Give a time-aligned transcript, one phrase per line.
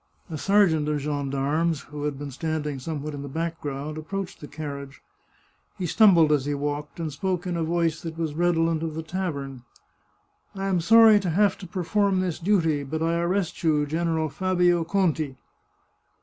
[0.31, 4.47] A sergeant of gendarmes, who had been standing some what in the background, approached the
[4.47, 4.99] carriage.
[5.77, 8.95] He stumbled as he walked, and spoke in a voice that was red olent of
[8.95, 9.61] the tavern:"
[10.55, 13.85] I am sorry to have to perform this duty, but I arrest you.
[13.85, 15.37] General Fabio Conti